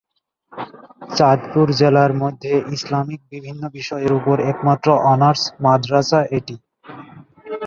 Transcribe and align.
চাঁদপুর 1.17 1.67
জেলার 1.79 2.11
মধ্যে 2.21 2.53
ইসলামিক 2.75 3.21
বিভিন্ন 3.31 3.61
বিষয়ের 3.77 4.11
উপর 4.19 4.35
একমাত্র 4.51 4.87
অনার্স 5.11 5.43
মাদ্রাসা 5.63 6.19
এটি। 6.37 6.55